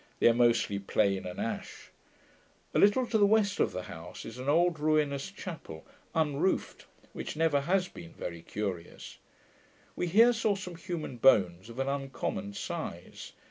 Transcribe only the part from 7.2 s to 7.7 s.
never